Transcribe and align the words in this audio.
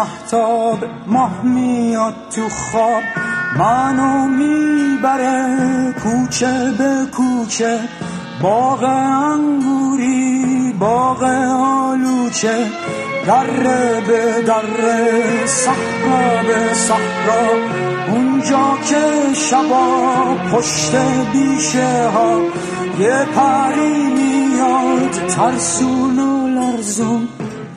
محتاب 0.00 0.78
ماه 1.06 1.42
میاد 1.42 2.14
تو 2.36 2.48
خواب. 2.48 3.02
منو 3.58 4.28
می‌بره 4.28 5.94
کوچه 6.02 6.74
به 6.78 7.06
کوچه. 7.16 7.78
باغ 8.42 8.84
انگوری 8.84 10.74
باغ 10.78 11.22
آلوچه. 11.56 12.66
دره 13.26 14.02
به 14.06 14.42
دره 14.46 15.46
صحرا 15.46 16.42
به 16.42 16.74
صحرا. 16.74 17.48
اونجا 18.08 18.78
که 18.88 19.34
شبا 19.34 20.36
پشت 20.52 20.96
بیشه 21.32 22.08
ها. 22.14 22.40
یه 22.98 23.26
پری 23.36 24.06
میاد 24.06 25.10
ترسون 25.10 26.18
و 26.18 26.48
لرزون. 26.48 27.28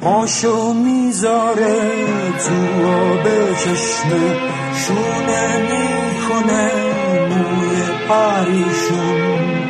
پاشو 0.04 0.74
می‌ذاره 0.74 1.80
تو 2.38 2.88
آب 2.88 3.54
چشمه 3.54 4.36
شونه 4.76 5.58
می‌کنه 5.58 6.72
موی 7.30 8.08
پریشون. 8.10 9.63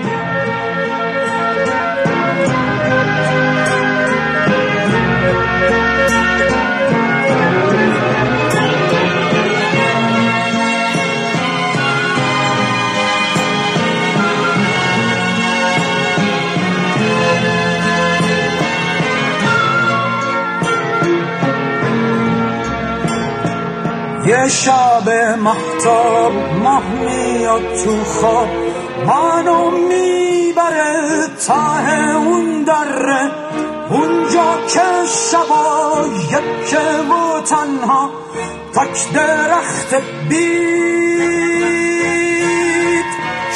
یه 24.34 24.48
شب 24.50 25.09
محتاب 25.38 26.34
ماه 26.64 26.84
میاد 26.89 27.73
تو 27.84 28.03
خواب. 28.03 28.48
منو 29.06 29.72
می‌بره 29.72 31.28
ته 31.48 32.16
اون 32.16 32.64
دره. 32.64 33.31
اونجا 33.89 34.58
که 34.67 34.81
شبا 35.31 36.06
یک 36.31 36.73
و 37.09 37.42
تنها 37.42 38.09
تک 38.73 39.14
درخت 39.14 39.95
بید 40.30 41.54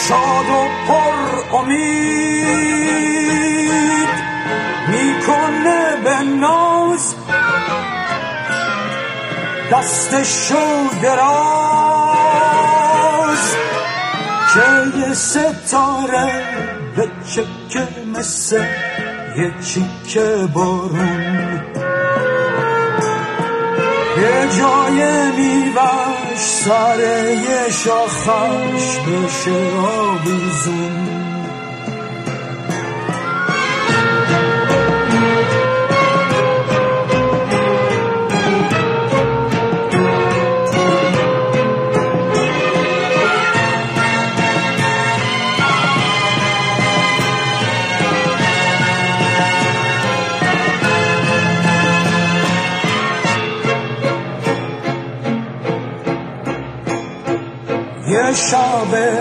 شاد 0.07 0.49
و 0.49 0.67
پر 0.87 1.17
امید 1.57 2.87
می‌کنه 4.87 5.81
به 6.03 6.23
ناز 9.71 10.09
دستشو 10.09 10.89
دراز 11.01 12.35
که 14.53 14.97
یه 14.99 15.13
ستاره 15.13 16.43
به 16.95 17.07
چکه 17.29 17.87
مثل 18.15 18.65
یه 19.37 19.53
چیکه 19.65 20.47
بارون 20.53 21.61
یه 24.17 24.47
جای 24.59 24.99
میوش 25.31 26.39
سر 26.39 26.99
یه 27.29 27.71
شاخش 27.71 28.97
بشه 28.97 29.57
آویزون. 29.77 31.16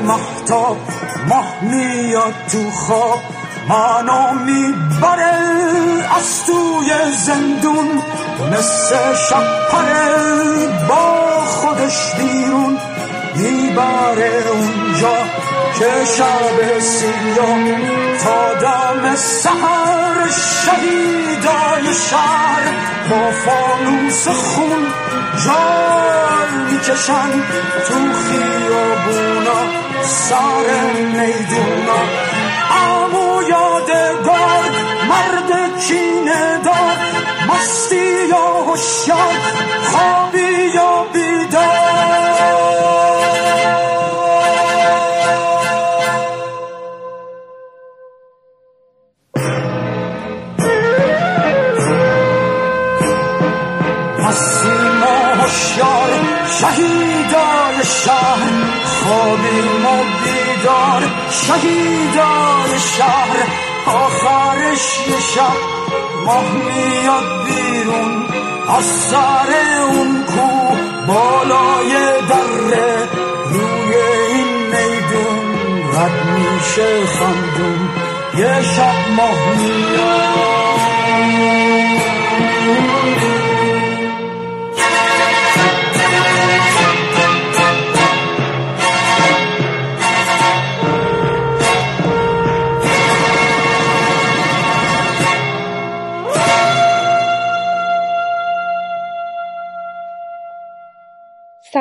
محتاب 0.07 0.77
ماه 1.29 1.59
میاد 1.63 2.35
تو 2.53 2.71
خواب. 2.71 3.23
منو 3.69 4.33
می‌بره 4.45 5.39
از 6.17 6.45
توی 6.47 6.91
زندون. 7.27 8.03
مثل 8.53 8.97
شب 9.29 9.47
با 10.89 11.45
خودش 11.47 12.15
بیرون. 12.19 12.79
می‌بره 13.35 14.45
اونجا 14.53 15.17
که 15.79 16.05
شب 16.17 16.79
سیاه 16.79 17.65
تا 18.25 18.55
دم 18.55 19.17
سهر 19.17 20.29
شهیدای 20.65 21.95
شهر. 22.11 22.63
با 23.11 23.31
فانوس 23.31 24.29
خون 24.29 24.87
جال 25.47 26.71
می‌کشن 26.71 27.31
تو 27.89 27.95
خیابونا. 28.29 29.86
سر 30.07 30.93
میدونا. 30.93 32.01
امو 32.71 33.43
یادگار 33.43 34.65
مرد 35.09 35.81
کینه 35.81 36.61
دار. 36.65 36.97
مستی 37.49 38.27
یا 38.31 38.47
هوشیار 38.67 39.35
خوابی 39.83 40.71
یا 40.75 40.96
شهر 62.97 63.37
آخرش 63.87 65.09
یه 65.09 65.21
شب 65.21 65.57
ماه 66.25 66.53
میاد 66.53 67.45
بیرون 67.45 68.27
از 68.69 68.85
سر 68.85 69.53
اون 69.89 70.25
کو 70.25 70.77
بالای 71.07 71.93
دره. 72.29 73.09
روی 73.51 73.95
این 74.33 74.49
میدون 74.67 75.95
رد 75.95 76.27
میشه 76.27 77.07
خندون 77.07 77.89
یه 78.39 78.63
شب 78.63 79.11
ماه 79.17 79.57
میاد. 79.57 80.66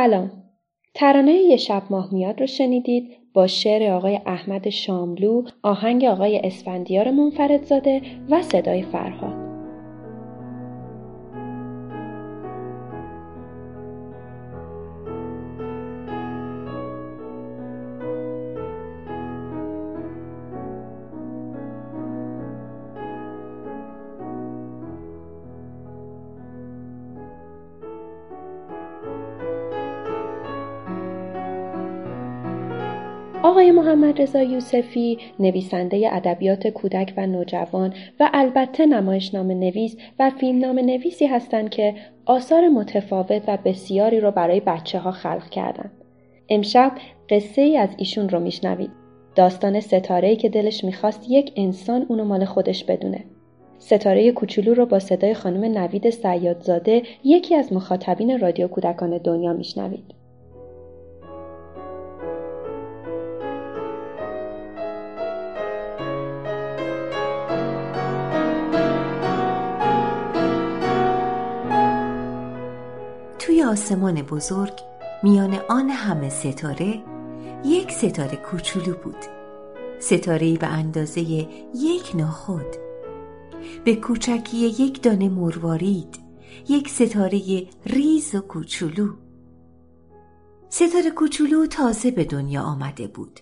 سلام. 0.05 0.31
ترانه 0.93 1.31
یه 1.31 1.57
شب 1.57 1.83
ماه 1.89 2.13
میاد 2.13 2.39
رو 2.39 2.47
شنیدید 2.47 3.17
با 3.33 3.47
شعر 3.47 3.91
آقای 3.91 4.19
احمد 4.25 4.69
شاملو 4.69 5.43
آهنگ 5.63 6.05
آقای 6.05 6.39
اسفندیار 6.39 7.11
منفردزاده 7.11 8.01
و 8.29 8.41
صدای 8.41 8.83
فرهاد. 8.83 9.44
آقای 33.55 33.71
محمد 33.71 34.21
رضا 34.21 34.41
یوسفی 34.41 35.17
نویسنده 35.39 36.09
ادبیات 36.11 36.67
کودک 36.67 37.13
و 37.17 37.27
نوجوان 37.27 37.93
و 38.19 38.29
البته 38.33 38.85
نمایشنامه 38.85 39.53
نویس 39.53 39.95
و 40.19 40.29
فیلمنامه 40.29 40.81
نویسی 40.81 41.25
هستند 41.25 41.69
که 41.69 41.95
آثار 42.25 42.69
متفاوت 42.69 43.43
و 43.47 43.57
بسیاری 43.65 44.19
رو 44.19 44.31
برای 44.31 44.59
بچه 44.59 44.99
ها 44.99 45.11
خلق 45.11 45.49
کردند. 45.49 45.91
امشب 46.49 46.91
قصه 47.29 47.61
ای 47.61 47.77
از 47.77 47.89
ایشون 47.97 48.29
رو 48.29 48.39
میشنوید. 48.39 48.91
داستان 49.35 49.79
ستاره 49.79 50.35
که 50.35 50.49
دلش 50.49 50.83
می‌خواست 50.83 51.25
یک 51.29 51.53
انسان 51.55 52.05
اونو 52.09 52.25
مال 52.25 52.45
خودش 52.45 52.83
بدونه. 52.83 53.23
ستاره 53.79 54.31
کوچولو 54.31 54.73
رو 54.73 54.85
با 54.85 54.99
صدای 54.99 55.33
خانم 55.33 55.77
نوید 55.77 56.09
سیادزاده 56.09 57.03
یکی 57.23 57.55
از 57.55 57.73
مخاطبین 57.73 58.39
رادیو 58.39 58.67
کودکان 58.67 59.17
دنیا 59.17 59.53
میشنوید. 59.53 60.24
توی 73.45 73.63
آسمان 73.63 74.21
بزرگ 74.21 74.79
میان 75.23 75.53
آن 75.69 75.89
همه 75.89 76.29
ستاره 76.29 77.03
یک 77.65 77.91
ستاره 77.91 78.35
کوچولو 78.35 78.93
بود. 79.03 79.25
ستاره 79.99 80.57
به 80.57 80.67
اندازه 80.67 81.21
یک 81.75 82.11
ناخود. 82.15 82.75
به 83.83 83.95
کوچکی 83.95 84.57
یک 84.57 85.01
دانه 85.01 85.29
مروارید 85.29 86.19
یک 86.69 86.89
ستاره 86.89 87.67
ریز 87.85 88.35
و 88.35 88.41
کوچولو. 88.41 89.13
ستاره 90.69 91.11
کوچولو 91.11 91.67
تازه 91.67 92.11
به 92.11 92.25
دنیا 92.25 92.61
آمده 92.61 93.07
بود. 93.07 93.39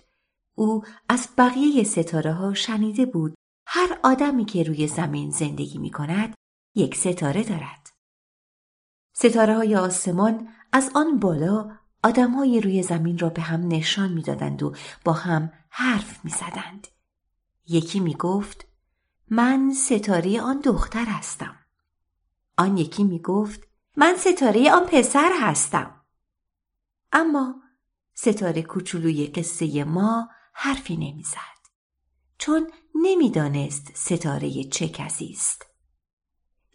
او 0.56 0.82
از 1.08 1.28
بقیه 1.38 1.84
ستاره 1.84 2.32
ها 2.32 2.54
شنیده 2.54 3.06
بود 3.06 3.34
هر 3.66 3.98
آدمی 4.02 4.44
که 4.44 4.62
روی 4.62 4.86
زمین 4.86 5.30
زندگی 5.30 5.78
می 5.78 5.90
کند 5.90 6.34
یک 6.76 6.94
ستاره 6.96 7.42
دارد. 7.42 7.83
ستاره 9.16 9.56
های 9.56 9.76
آسمان 9.76 10.48
از 10.72 10.90
آن 10.94 11.18
بالا 11.18 11.78
آدمهای 12.02 12.60
روی 12.60 12.82
زمین 12.82 13.18
را 13.18 13.28
به 13.28 13.42
هم 13.42 13.68
نشان 13.68 14.12
می‌دادند 14.12 14.62
و 14.62 14.74
با 15.04 15.12
هم 15.12 15.52
حرف 15.68 16.24
می‌زدند. 16.24 16.88
یکی 17.66 18.00
می 18.00 18.14
گفت 18.14 18.66
من 19.28 19.72
ستاره 19.76 20.40
آن 20.40 20.60
دختر 20.60 21.04
هستم. 21.04 21.56
آن 22.56 22.76
یکی 22.76 23.04
می 23.04 23.18
گفت 23.18 23.60
من 23.96 24.16
ستاره 24.16 24.72
آن 24.72 24.86
پسر 24.86 25.32
هستم. 25.40 26.00
اما 27.12 27.54
ستاره 28.14 28.62
کوچولوی 28.62 29.26
قصه 29.26 29.84
ما 29.84 30.28
حرفی 30.52 30.96
نمی‌زد 30.96 31.38
چون 32.38 32.70
نمی‌دانست 32.94 33.90
ستاره 33.94 34.64
چه 34.64 34.88
کسی 34.88 35.30
است. 35.32 35.73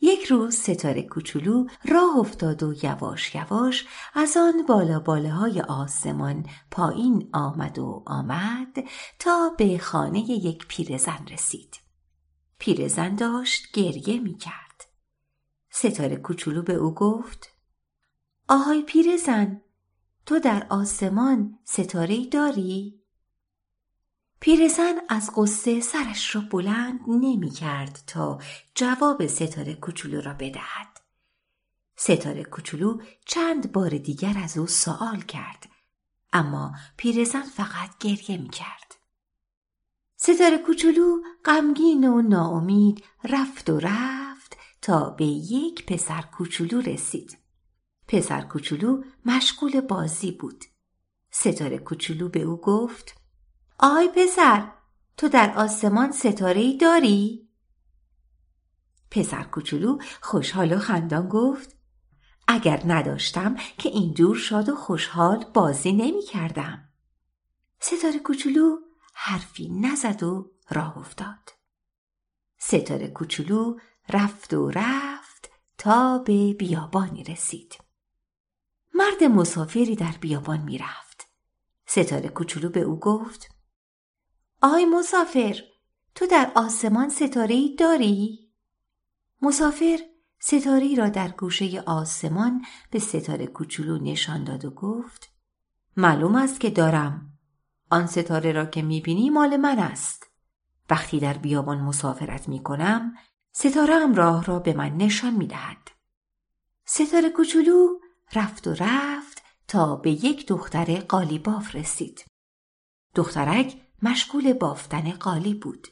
یک 0.02 0.26
روز 0.26 0.56
ستاره 0.56 1.02
کوچولو 1.04 1.68
راه 1.86 2.18
افتاد 2.18 2.64
و 2.64 2.74
یواش 2.84 3.36
یواش 3.36 3.88
از 4.14 4.38
آن 4.38 4.66
بالا 4.68 5.00
بالاهای 5.00 5.62
آسمان 5.62 6.46
پایین 6.72 7.30
آمد 7.34 7.80
و 7.80 8.04
آمد 8.06 8.78
تا 9.20 9.56
به 9.58 9.78
خانه 9.78 10.20
یک 10.20 10.68
پیرزن 10.68 11.26
رسید. 11.32 11.80
پیرزن 12.60 13.16
داشت 13.16 13.72
گریه 13.74 14.20
می 14.20 14.38
کرد. 14.38 14.86
ستاره 15.70 16.16
کوچولو 16.16 16.62
به 16.62 16.74
او 16.74 16.94
گفت 16.94 17.50
آهای 18.48 18.82
پیرزن 18.82 19.62
تو 20.26 20.40
در 20.40 20.68
آسمان 20.70 21.60
ستاره 21.64 22.26
داری؟ 22.26 22.99
پیرزن 24.40 24.96
از 25.10 25.32
قصه 25.36 25.80
سرش 25.80 26.36
را 26.36 26.42
بلند 26.42 27.00
نمی 27.08 27.50
کرد 27.50 28.00
تا 28.08 28.40
جواب 28.76 29.28
ستاره 29.28 29.74
کوچولو 29.74 30.22
را 30.22 30.34
بدهد. 30.34 31.00
ستاره 31.96 32.44
کوچولو 32.44 33.02
چند 33.26 33.72
بار 33.72 33.90
دیگر 33.90 34.34
از 34.44 34.58
او 34.58 34.68
سوال 34.68 35.22
کرد 35.22 35.70
اما 36.34 36.74
پیرزن 36.98 37.42
فقط 37.42 37.98
گریه 38.00 38.38
می 38.42 38.50
کرد. 38.50 38.96
ستاره 40.16 40.58
کوچولو 40.58 41.22
غمگین 41.46 42.08
و 42.08 42.22
ناامید 42.22 43.04
رفت 43.24 43.70
و 43.70 43.80
رفت 43.80 44.58
تا 44.82 45.10
به 45.10 45.26
یک 45.26 45.86
پسر 45.86 46.22
کوچولو 46.22 46.82
رسید. 46.82 47.38
پسر 48.08 48.42
کوچولو 48.42 49.04
مشغول 49.26 49.82
بازی 49.82 50.32
بود. 50.32 50.66
ستاره 51.32 51.78
کوچولو 51.78 52.30
به 52.30 52.42
او 52.42 52.58
گفت 52.58 53.19
آی 53.82 54.10
پسر 54.16 54.72
تو 55.18 55.30
در 55.30 55.54
آسمان 55.58 56.12
ستاره 56.12 56.62
ای 56.62 56.78
داری؟ 56.78 57.50
پسر 59.12 59.44
کوچولو 59.44 59.98
خوشحال 60.22 60.74
و 60.74 60.80
خندان 60.80 61.30
گفت 61.30 61.76
اگر 62.48 62.82
نداشتم 62.86 63.56
که 63.78 63.90
اینجور 63.90 64.36
شاد 64.38 64.70
و 64.70 64.76
خوشحال 64.76 65.46
بازی 65.54 65.92
نمی 65.92 66.22
کردم. 66.22 66.90
ستاره 67.80 68.20
کوچولو 68.20 68.78
حرفی 69.14 69.70
نزد 69.70 70.24
و 70.24 70.52
راه 70.70 70.98
افتاد. 70.98 71.54
ستاره 72.58 73.08
کوچولو 73.08 73.80
رفت 74.10 74.54
و 74.54 74.72
رفت 74.72 75.50
تا 75.78 76.18
به 76.18 76.54
بیابانی 76.54 77.24
رسید. 77.24 77.78
مرد 78.94 79.24
مسافری 79.24 79.96
در 79.96 80.16
بیابان 80.22 80.62
می‌رفت. 80.62 81.28
ستاره 81.86 82.30
کوچولو 82.30 82.70
به 82.70 82.82
او 82.82 83.00
گفت 83.00 83.59
آی 84.62 84.86
مسافر 84.86 85.56
تو 86.16 86.26
در 86.26 86.52
آسمان 86.56 87.10
ستاره 87.10 87.76
داری؟ 87.76 88.52
مسافر 89.42 90.00
ستاره 90.40 90.96
را 90.96 91.10
در 91.10 91.30
گوشه 91.30 91.84
آسمان 91.86 92.66
به 92.92 93.00
ستاره 93.00 93.48
کوچولو 93.48 93.98
نشان 93.98 94.44
داد 94.44 94.66
و 94.66 94.70
گفت 94.70 95.30
معلوم 95.98 96.36
است 96.36 96.60
که 96.60 96.70
دارم. 96.70 97.34
آن 97.92 98.08
ستاره 98.08 98.52
را 98.52 98.66
که 98.66 98.82
می‌بینی 98.82 99.30
مال 99.30 99.58
من 99.58 99.80
است. 99.80 100.28
وقتی 100.90 101.20
در 101.20 101.34
بیابان 101.34 101.82
مسافرت 101.82 102.50
می‌کنم 102.50 103.14
ستاره 103.52 103.96
هم 103.96 104.16
راه 104.16 104.46
را 104.46 104.60
به 104.60 104.74
من 104.74 104.98
نشان 104.98 105.34
می‌دهد. 105.34 105.92
ستاره 106.86 107.30
کوچولو 107.30 108.00
رفت 108.34 108.68
و 108.68 108.74
رفت 108.74 109.44
تا 109.68 109.96
به 109.96 110.12
یک 110.12 110.48
دختر 110.48 111.00
قالیباف 111.00 111.76
رسید. 111.76 112.26
دخترک 113.16 113.89
مشغول 114.02 114.54
بافتن 114.54 115.12
قالی 115.12 115.54
بود. 115.54 115.88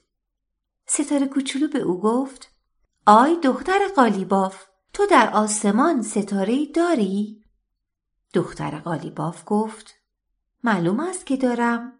ستاره 0.87 1.27
کوچولو 1.27 1.67
به 1.67 1.79
او 1.79 2.01
گفت 2.01 2.51
آی 3.05 3.35
دختر 3.43 3.79
قالیباف 3.95 4.65
تو 4.93 5.05
در 5.05 5.29
آسمان 5.33 6.01
ستاره 6.01 6.65
داری؟ 6.65 7.43
دختر 8.33 8.79
قالیباف 8.79 9.43
گفت 9.45 9.93
معلوم 10.63 10.99
است 10.99 11.25
که 11.25 11.37
دارم. 11.37 11.93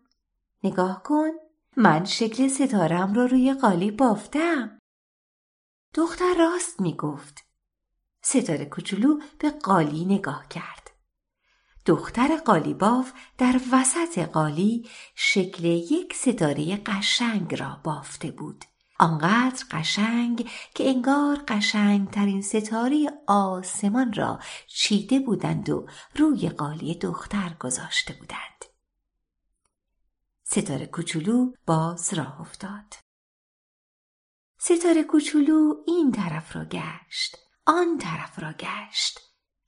نگاه 0.64 1.04
کن 1.04 1.30
من 1.78 2.06
شکل 2.06 2.48
ستارم 2.48 3.14
را 3.14 3.26
روی 3.26 3.54
قالی 3.54 3.92
بافتم. 3.92 4.80
دختر 5.94 6.34
راست 6.40 6.82
می 6.82 6.96
گفت. 6.96 7.44
ستاره 8.22 8.66
کوچولو 8.66 9.20
به 9.40 9.50
قالی 9.50 10.06
نگاه 10.06 10.48
کرد. 10.48 10.87
دختر 11.88 12.38
قالیباف 12.38 13.14
در 13.38 13.60
وسط 13.72 14.20
قالی 14.20 14.90
شکل 15.16 15.66
یک 15.66 16.14
ستاره 16.14 16.78
قشنگ 16.78 17.56
را 17.56 17.82
بافته 17.84 18.32
بود. 18.32 18.66
آنقدر 19.00 19.66
قشنگ 19.72 20.50
که 20.76 20.90
انگار 20.90 21.36
ترین 22.12 22.42
ستاره 22.42 23.12
آسمان 23.28 24.14
را 24.14 24.40
چیده 24.68 25.20
بودند 25.20 25.70
و 25.70 25.88
روی 26.16 26.50
قالی 26.50 26.96
دختر 26.96 27.56
گذاشته 27.60 28.14
بودند. 28.14 28.66
ستاره 30.44 30.86
کوچولو 30.86 31.54
باز 31.66 32.14
راه 32.14 32.42
افتاد. 32.42 32.94
ستاره 34.58 35.04
کوچولو 35.04 35.74
این 35.88 36.12
طرف 36.12 36.56
را 36.56 36.66
گشت، 36.66 37.38
آن 37.66 37.98
طرف 37.98 38.40
را 38.40 38.54
گشت. 38.54 39.20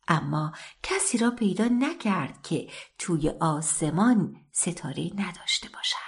اما 0.10 0.54
کسی 0.84 1.18
را 1.18 1.32
پیدا 1.32 1.66
نکرد 1.66 2.42
که 2.42 2.70
توی 2.98 3.30
آسمان 3.30 4.36
ستاره 4.52 5.12
نداشته 5.16 5.70
باشد. 5.70 6.00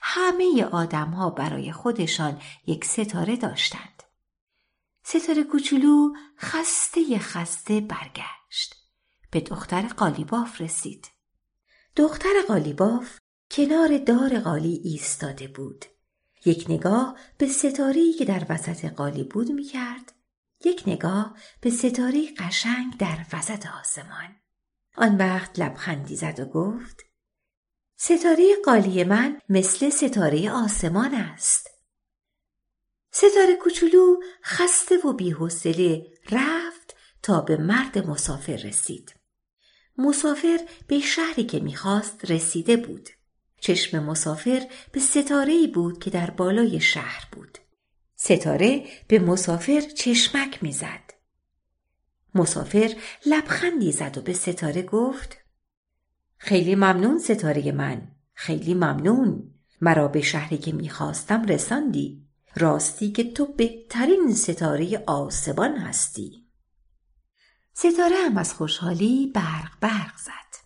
همه 0.00 0.64
آدم 0.64 1.10
ها 1.10 1.30
برای 1.30 1.72
خودشان 1.72 2.40
یک 2.66 2.84
ستاره 2.84 3.36
داشتند. 3.36 4.02
ستاره 5.02 5.42
کوچولو 5.42 6.12
خسته 6.38 7.18
خسته 7.18 7.80
برگشت. 7.80 8.74
به 9.30 9.40
دختر 9.40 9.82
قالیباف 9.82 10.60
رسید. 10.60 11.08
دختر 11.96 12.42
قالیباف 12.48 13.18
کنار 13.50 13.98
دار 13.98 14.38
قالی 14.38 14.80
ایستاده 14.84 15.48
بود. 15.48 15.84
یک 16.44 16.66
نگاه 16.68 17.16
به 17.38 17.46
ستاره‌ای 17.46 18.12
که 18.12 18.24
در 18.24 18.46
وسط 18.48 18.84
قالی 18.84 19.22
بود 19.22 19.52
می‌کرد 19.52 20.12
یک 20.64 20.82
نگاه 20.86 21.36
به 21.60 21.70
ستاره 21.70 22.34
قشنگ 22.38 22.96
در 22.98 23.26
وسط 23.32 23.66
آسمان 23.80 24.36
آن 24.96 25.16
وقت 25.16 25.58
لبخندی 25.58 26.16
زد 26.16 26.40
و 26.40 26.44
گفت 26.44 27.02
ستاره 27.96 28.56
قالی 28.64 29.04
من 29.04 29.40
مثل 29.48 29.90
ستاره 29.90 30.50
آسمان 30.50 31.14
است. 31.14 31.70
ستاره 33.10 33.56
کوچولو 33.62 34.20
خسته 34.44 34.96
و 34.96 35.12
بیحوصله 35.12 36.06
رفت 36.30 36.96
تا 37.22 37.40
به 37.40 37.56
مرد 37.56 38.06
مسافر 38.06 38.56
رسید. 38.56 39.14
مسافر 39.98 40.68
به 40.86 41.00
شهری 41.00 41.44
که 41.44 41.60
می‌خواست 41.60 42.30
رسیده 42.30 42.76
بود. 42.76 43.08
چشم 43.60 44.04
مسافر 44.04 44.70
به 44.92 45.00
ستاره 45.00 45.66
بود 45.66 45.98
که 45.98 46.10
در 46.10 46.30
بالای 46.30 46.80
شهر 46.80 47.28
بود. 47.32 47.57
ستاره 48.28 48.86
به 49.08 49.18
مسافر 49.18 49.80
چشمک 49.80 50.62
می‌زد. 50.62 51.12
مسافر 52.34 52.96
لبخندی 53.26 53.92
زد 53.92 54.18
و 54.18 54.20
به 54.20 54.32
ستاره 54.32 54.82
گفت 54.82 55.36
خیلی 56.38 56.74
ممنون 56.74 57.18
ستاره 57.18 57.72
من 57.72 58.08
خیلی 58.34 58.74
ممنون. 58.74 59.54
مرا 59.80 60.08
به 60.08 60.20
شهری 60.20 60.58
که 60.58 60.72
می‌خواستم 60.72 61.44
رساندی. 61.44 62.28
راستی 62.56 63.10
که 63.10 63.32
تو 63.32 63.46
بهترین 63.46 64.34
ستاره 64.34 65.04
آسمان 65.06 65.76
هستی. 65.76 66.46
ستاره 67.72 68.16
هم 68.16 68.36
از 68.36 68.54
خوشحالی 68.54 69.32
برق 69.34 69.80
برق 69.80 70.16
زد. 70.16 70.58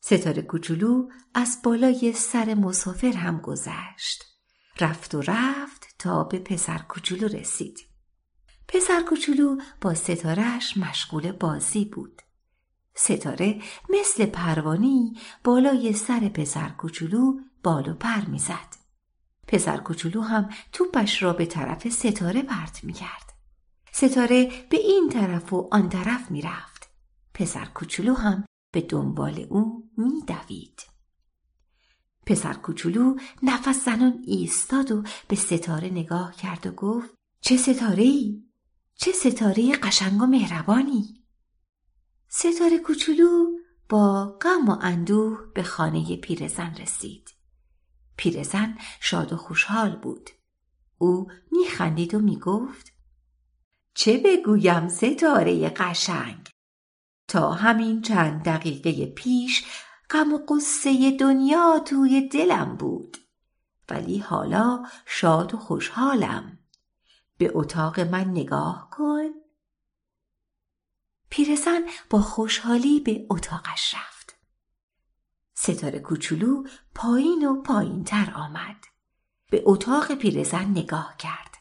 ستاره 0.00 0.42
کوچولو 0.42 1.08
از 1.34 1.58
بالای 1.64 2.12
سر 2.12 2.54
مسافر 2.54 3.12
هم 3.12 3.40
گذشت. 3.40 4.24
رفت 4.80 5.14
و 5.14 5.20
رفت 5.20 5.85
تا 5.98 6.24
به 6.24 6.38
پسر 6.38 6.78
کوچولو 6.78 7.28
رسید 7.28 7.78
پسر 8.68 9.02
کوچولو 9.02 9.56
با 9.80 9.94
ستارهش 9.94 10.76
مشغول 10.76 11.32
بازی 11.32 11.84
بود 11.84 12.22
ستاره 12.94 13.62
مثل 13.90 14.26
پروانی 14.26 15.18
بالای 15.44 15.92
سر 15.92 16.20
پسر 16.20 16.68
کوچولو 16.68 17.40
بال 17.62 17.88
و 17.88 17.94
پر 17.94 18.20
می‌زد. 18.26 18.76
پسر 19.46 19.76
کوچولو 19.76 20.20
هم 20.20 20.48
توپش 20.72 21.22
را 21.22 21.32
به 21.32 21.46
طرف 21.46 21.88
ستاره 21.88 22.42
پرت 22.42 22.84
می‌کرد. 22.84 23.32
ستاره 23.92 24.66
به 24.70 24.76
این 24.76 25.08
طرف 25.12 25.52
و 25.52 25.68
آن 25.72 25.88
طرف 25.88 26.30
می‌رفت. 26.30 26.90
پسر 27.34 27.64
کوچولو 27.64 28.14
هم 28.14 28.44
به 28.72 28.80
دنبال 28.80 29.46
او 29.50 29.90
میدوید. 29.96 30.75
پسر 32.26 32.52
کوچولو 32.54 33.16
نفس 33.42 33.84
زنان 33.84 34.24
ایستاد 34.26 34.92
و 34.92 35.02
به 35.28 35.36
ستاره 35.36 35.88
نگاه 35.88 36.36
کرد 36.36 36.66
و 36.66 36.70
گفت 36.70 37.14
چه 37.40 37.56
ستاره 37.56 38.02
ای؟ 38.02 38.42
چه 38.94 39.12
ستاره 39.12 39.76
قشنگ 39.76 40.22
و 40.22 40.26
مهربانی؟ 40.26 41.24
ستاره 42.28 42.78
کوچولو 42.78 43.46
با 43.88 44.38
غم 44.42 44.68
و 44.68 44.78
اندوه 44.80 45.38
به 45.54 45.62
خانه 45.62 46.16
پیرزن 46.16 46.74
رسید. 46.74 47.30
پیرزن 48.16 48.78
شاد 49.00 49.32
و 49.32 49.36
خوشحال 49.36 49.96
بود. 49.96 50.30
او 50.98 51.30
میخندید 51.52 52.14
و 52.14 52.18
می‌گفت 52.18 52.92
چه 53.94 54.22
بگویم 54.24 54.88
ستاره 54.88 55.68
قشنگ 55.68 56.48
تا 57.28 57.52
همین 57.52 58.02
چند 58.02 58.42
دقیقه 58.42 59.06
پیش 59.06 59.64
غم 60.10 60.32
و 60.32 60.38
قصه 60.48 61.16
دنیا 61.20 61.78
توی 61.78 62.28
دلم 62.28 62.76
بود 62.76 63.16
ولی 63.90 64.18
حالا 64.18 64.86
شاد 65.06 65.54
و 65.54 65.58
خوشحالم 65.58 66.58
به 67.38 67.50
اتاق 67.54 68.00
من 68.00 68.30
نگاه 68.30 68.88
کن 68.92 69.46
پیرزن 71.30 71.84
با 72.10 72.20
خوشحالی 72.20 73.00
به 73.00 73.26
اتاقش 73.30 73.94
رفت. 73.94 74.36
ستاره 75.54 75.98
کوچولو 75.98 76.64
پایین 76.94 77.48
و 77.48 77.62
پایین 77.62 78.04
تر 78.04 78.32
آمد. 78.34 78.84
به 79.50 79.62
اتاق 79.66 80.14
پیرزن 80.14 80.64
نگاه 80.64 81.16
کرد. 81.18 81.56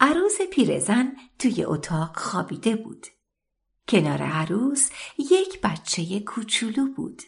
عروس 0.00 0.40
پیرزن 0.52 1.16
توی 1.38 1.64
اتاق 1.64 2.18
خوابیده 2.18 2.76
بود. 2.76 3.06
کنار 3.88 4.22
عروس 4.22 4.90
یک 5.18 5.60
بچه 5.60 6.20
کوچولو 6.20 6.86
بود. 6.86 7.22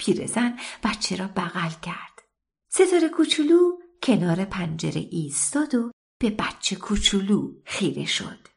پیرزن 0.00 0.58
بچه 0.84 1.16
را 1.16 1.26
بغل 1.26 1.70
کرد. 1.82 2.22
ستاره 2.68 3.08
کوچولو 3.08 3.78
کنار 4.02 4.44
پنجره 4.44 5.08
ایستاد 5.10 5.74
و 5.74 5.90
به 6.20 6.30
بچه 6.30 6.76
کوچولو 6.76 7.52
خیره 7.64 8.06
شد. 8.06 8.48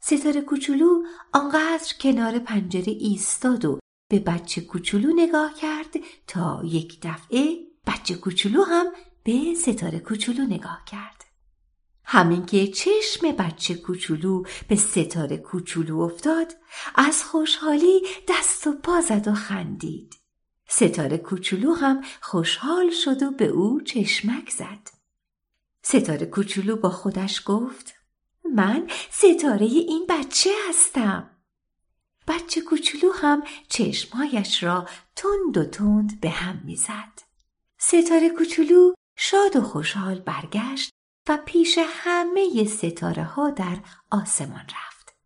ستاره 0.00 0.40
کوچولو 0.40 1.02
آنقدر 1.32 1.92
کنار 2.00 2.38
پنجره 2.38 2.92
ایستاد 2.92 3.64
و 3.64 3.78
به 4.10 4.18
بچه 4.18 4.60
کوچولو 4.60 5.12
نگاه 5.16 5.54
کرد 5.54 5.94
تا 6.26 6.62
یک 6.64 6.98
دفعه 7.02 7.58
بچه 7.86 8.14
کوچولو 8.14 8.62
هم 8.62 8.86
به 9.24 9.54
ستاره 9.54 9.98
کوچولو 9.98 10.42
نگاه 10.42 10.84
کرد. 10.86 11.24
همین 12.04 12.46
که 12.46 12.66
چشم 12.66 13.32
بچه 13.32 13.74
کوچولو 13.74 14.44
به 14.68 14.76
ستاره 14.76 15.36
کوچولو 15.36 16.00
افتاد 16.00 16.52
از 16.94 17.24
خوشحالی 17.24 18.02
دست 18.28 18.66
و 18.66 18.72
پا 18.72 19.00
زد 19.00 19.28
و 19.28 19.34
خندید. 19.34 20.23
ستاره 20.76 21.18
کوچولو 21.18 21.74
هم 21.74 22.04
خوشحال 22.20 22.90
شد 22.90 23.22
و 23.22 23.30
به 23.30 23.46
او 23.46 23.80
چشمک 23.80 24.50
زد. 24.50 24.90
ستاره 25.82 26.26
کوچولو 26.26 26.76
با 26.76 26.90
خودش 26.90 27.42
گفت 27.46 27.94
من 28.54 28.86
ستاره 29.10 29.66
این 29.66 30.06
بچه 30.08 30.50
هستم. 30.68 31.30
بچه 32.28 32.60
کوچولو 32.60 33.12
هم 33.12 33.42
چشمهایش 33.68 34.62
را 34.62 34.88
تند 35.16 35.56
و 35.56 35.64
تند 35.64 36.20
به 36.20 36.30
هم 36.30 36.60
می‌زد. 36.64 37.22
ستاره 37.78 38.30
کوچولو 38.30 38.94
شاد 39.16 39.56
و 39.56 39.60
خوشحال 39.60 40.20
برگشت 40.20 40.90
و 41.28 41.38
پیش 41.46 41.78
همه 41.82 42.64
ستاره 42.64 43.24
ها 43.24 43.50
در 43.50 43.76
آسمان 44.10 44.60
رفت. 44.60 45.16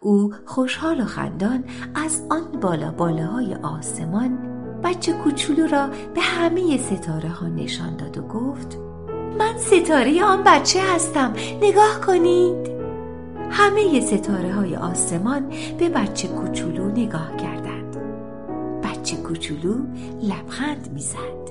او 0.00 0.34
خوشحال 0.46 1.00
و 1.00 1.04
خندان 1.04 1.64
از 1.94 2.22
آن 2.30 2.60
بالا 2.60 2.90
بالاهای 2.90 3.54
آسمان 3.54 4.57
بچه 4.84 5.12
کوچولو 5.12 5.66
را 5.66 5.88
به 6.14 6.20
همه 6.20 6.76
ستاره 6.76 7.28
ها 7.28 7.46
نشان 7.46 7.96
داد 7.96 8.18
و 8.18 8.22
گفت 8.22 8.78
من 9.38 9.58
ستاره 9.58 10.24
آن 10.24 10.42
بچه 10.46 10.80
هستم 10.94 11.34
نگاه 11.62 12.00
کنید. 12.06 12.68
همه 13.50 14.00
ستاره 14.00 14.52
های 14.52 14.76
آسمان 14.76 15.52
به 15.78 15.88
بچه 15.88 16.28
کوچولو 16.28 16.88
نگاه 16.90 17.36
کردند. 17.36 17.96
بچه 18.84 19.16
کوچولو 19.16 19.74
لبخند 20.22 20.88
می‌زد. 20.94 21.47